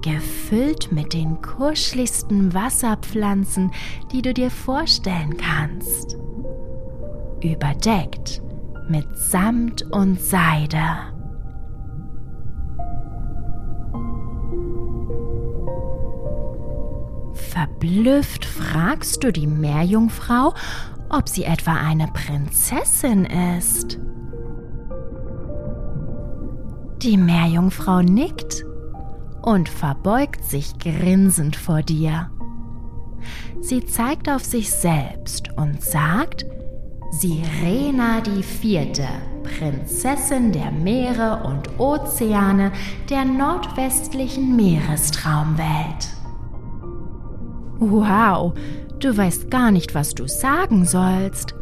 gefüllt 0.02 0.92
mit 0.92 1.12
den 1.12 1.40
kuscheligsten 1.42 2.54
Wasserpflanzen, 2.54 3.72
die 4.12 4.22
du 4.22 4.34
dir 4.34 4.50
vorstellen 4.50 5.36
kannst. 5.36 6.16
Überdeckt 7.42 8.42
mit 8.88 9.06
Samt 9.16 9.82
und 9.92 10.20
Seide. 10.20 10.82
Verblüfft 17.34 18.44
fragst 18.44 19.22
du 19.24 19.32
die 19.32 19.46
Meerjungfrau, 19.46 20.54
ob 21.08 21.28
sie 21.28 21.44
etwa 21.44 21.74
eine 21.74 22.08
Prinzessin 22.08 23.24
ist. 23.58 23.98
Die 27.02 27.16
Meerjungfrau 27.16 28.02
nickt 28.02 28.64
und 29.42 29.68
verbeugt 29.68 30.44
sich 30.44 30.78
grinsend 30.78 31.56
vor 31.56 31.82
dir. 31.82 32.30
Sie 33.60 33.84
zeigt 33.84 34.28
auf 34.28 34.44
sich 34.44 34.70
selbst 34.70 35.50
und 35.56 35.82
sagt, 35.82 36.46
Sirena 37.10 38.20
die 38.20 38.42
Vierte, 38.42 39.06
Prinzessin 39.42 40.52
der 40.52 40.70
Meere 40.70 41.42
und 41.44 41.78
Ozeane 41.78 42.72
der 43.08 43.24
nordwestlichen 43.24 44.56
Meerestraumwelt. 44.56 46.08
Wow, 47.78 48.54
du 49.00 49.16
weißt 49.16 49.50
gar 49.50 49.70
nicht, 49.70 49.94
was 49.94 50.14
du 50.14 50.28
sagen 50.28 50.84
sollst 50.84 51.54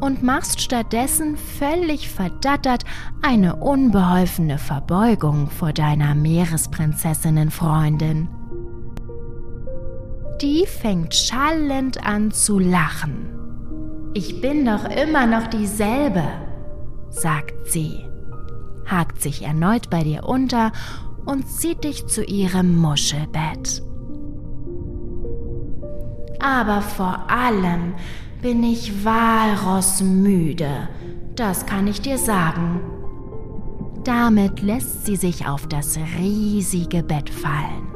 und 0.00 0.22
machst 0.22 0.60
stattdessen 0.60 1.36
völlig 1.36 2.08
verdattert 2.08 2.84
eine 3.22 3.56
unbeholfene 3.56 4.58
Verbeugung 4.58 5.50
vor 5.50 5.72
deiner 5.72 6.14
Meeresprinzessinnenfreundin. 6.14 8.28
Die 10.40 10.64
fängt 10.66 11.14
schallend 11.14 12.06
an 12.06 12.30
zu 12.30 12.58
lachen. 12.58 13.30
Ich 14.14 14.40
bin 14.40 14.64
doch 14.64 14.84
immer 14.84 15.26
noch 15.26 15.46
dieselbe, 15.46 16.24
sagt 17.10 17.68
sie, 17.68 18.04
hakt 18.86 19.22
sich 19.22 19.42
erneut 19.42 19.90
bei 19.90 20.04
dir 20.04 20.24
unter 20.24 20.72
und 21.24 21.48
zieht 21.48 21.84
dich 21.84 22.06
zu 22.06 22.24
ihrem 22.24 22.76
Muschelbett. 22.76 23.82
Aber 26.40 26.82
vor 26.82 27.30
allem 27.30 27.94
bin 28.44 28.62
ich 28.62 29.02
walrossmüde, 29.06 30.86
das 31.34 31.64
kann 31.64 31.86
ich 31.86 32.02
dir 32.02 32.18
sagen. 32.18 32.78
Damit 34.04 34.60
lässt 34.60 35.06
sie 35.06 35.16
sich 35.16 35.48
auf 35.48 35.66
das 35.66 35.98
riesige 36.18 37.02
Bett 37.02 37.30
fallen 37.30 37.88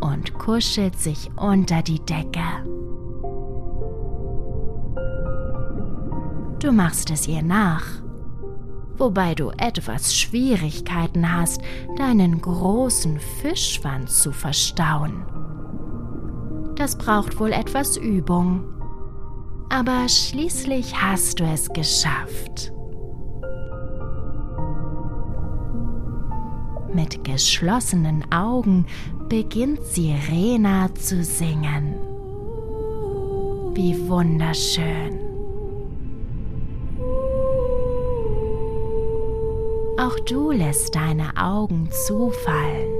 und 0.00 0.34
kuschelt 0.34 0.98
sich 0.98 1.30
unter 1.36 1.82
die 1.82 2.00
Decke. 2.00 2.42
Du 6.58 6.72
machst 6.72 7.12
es 7.12 7.28
ihr 7.28 7.42
nach, 7.42 7.84
wobei 8.96 9.36
du 9.36 9.50
etwas 9.50 10.16
Schwierigkeiten 10.16 11.32
hast, 11.32 11.62
deinen 11.96 12.40
großen 12.40 13.20
Fischschwanz 13.40 14.20
zu 14.20 14.32
verstauen. 14.32 15.22
Das 16.74 16.98
braucht 16.98 17.38
wohl 17.38 17.52
etwas 17.52 17.96
Übung 17.96 18.64
aber 19.70 20.08
schließlich 20.08 20.94
hast 21.00 21.40
du 21.40 21.44
es 21.44 21.68
geschafft. 21.68 22.72
Mit 26.92 27.22
geschlossenen 27.22 28.30
Augen 28.32 28.84
beginnt 29.28 29.82
Sirena 29.84 30.92
zu 30.96 31.22
singen. 31.22 31.94
Wie 33.74 33.96
wunderschön. 34.08 35.20
Auch 39.98 40.18
du 40.26 40.50
lässt 40.50 40.96
deine 40.96 41.36
Augen 41.36 41.88
zufallen 42.06 42.90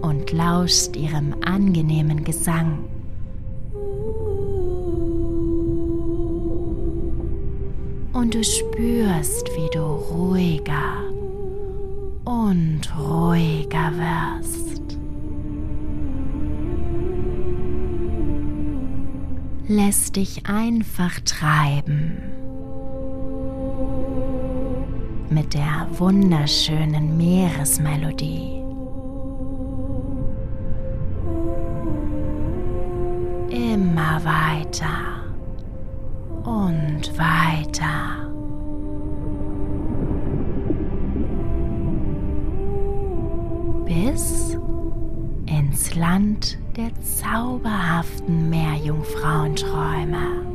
und 0.00 0.32
lauschst 0.32 0.96
ihrem 0.96 1.34
angenehmen 1.44 2.24
Gesang. 2.24 2.88
Und 8.18 8.34
du 8.34 8.42
spürst, 8.42 9.46
wie 9.54 9.70
du 9.72 9.80
ruhiger 9.80 11.04
und 12.24 12.80
ruhiger 12.98 13.92
wirst. 13.94 14.98
Lässt 19.68 20.16
dich 20.16 20.46
einfach 20.46 21.20
treiben 21.20 22.22
mit 25.30 25.54
der 25.54 25.86
wunderschönen 25.92 27.16
Meeresmelodie. 27.16 28.64
Immer 33.50 34.20
weiter 34.24 35.17
und 36.58 37.16
weiter. 37.16 38.26
Bis 43.84 44.56
ins 45.46 45.94
Land 45.94 46.58
der 46.76 46.90
zauberhaften 47.00 48.50
Meerjungfrauenträume. 48.50 50.46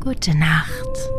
Gute 0.00 0.36
Nacht. 0.36 1.15